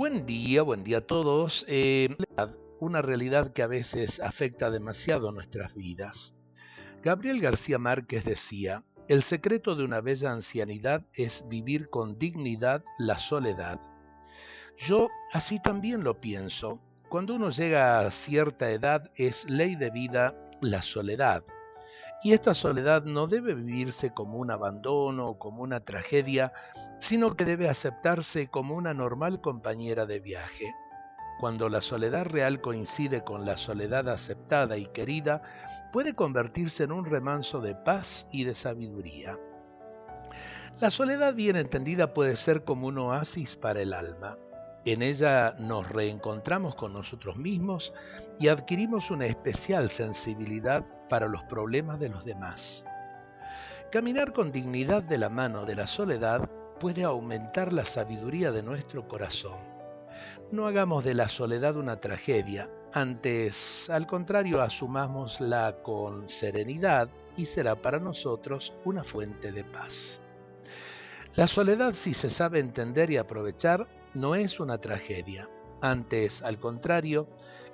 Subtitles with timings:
[0.00, 1.66] Buen día, buen día a todos.
[1.68, 2.08] Eh,
[2.78, 6.34] una realidad que a veces afecta demasiado nuestras vidas.
[7.02, 13.18] Gabriel García Márquez decía, el secreto de una bella ancianidad es vivir con dignidad la
[13.18, 13.78] soledad.
[14.78, 16.80] Yo así también lo pienso.
[17.10, 21.44] Cuando uno llega a cierta edad es ley de vida la soledad.
[22.22, 26.52] Y esta soledad no debe vivirse como un abandono o como una tragedia,
[26.98, 30.74] sino que debe aceptarse como una normal compañera de viaje.
[31.40, 35.40] Cuando la soledad real coincide con la soledad aceptada y querida,
[35.90, 39.38] puede convertirse en un remanso de paz y de sabiduría.
[40.80, 44.36] La soledad bien entendida puede ser como un oasis para el alma.
[44.84, 47.92] En ella nos reencontramos con nosotros mismos
[48.38, 52.86] y adquirimos una especial sensibilidad para los problemas de los demás.
[53.92, 59.06] Caminar con dignidad de la mano de la soledad puede aumentar la sabiduría de nuestro
[59.06, 59.58] corazón.
[60.50, 67.76] No hagamos de la soledad una tragedia, antes, al contrario, asumámosla con serenidad y será
[67.76, 70.20] para nosotros una fuente de paz.
[71.36, 75.48] La soledad, si se sabe entender y aprovechar, no es una tragedia.
[75.80, 77.28] Antes, al contrario,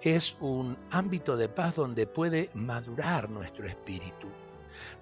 [0.00, 4.28] es un ámbito de paz donde puede madurar nuestro espíritu.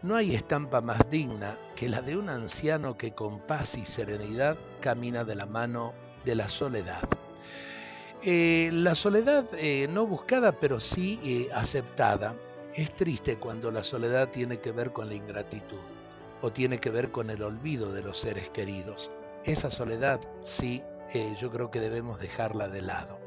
[0.03, 4.59] No hay estampa más digna que la de un anciano que con paz y serenidad
[4.81, 7.09] camina de la mano de la soledad.
[8.23, 12.35] Eh, la soledad eh, no buscada, pero sí eh, aceptada.
[12.75, 15.79] Es triste cuando la soledad tiene que ver con la ingratitud
[16.43, 19.11] o tiene que ver con el olvido de los seres queridos.
[19.45, 23.19] Esa soledad sí, eh, yo creo que debemos dejarla de lado.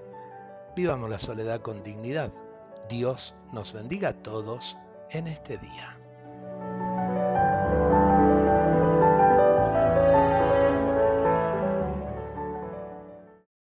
[0.76, 2.32] Vivamos la soledad con dignidad.
[2.90, 4.78] Dios nos bendiga a todos
[5.12, 5.98] en este día.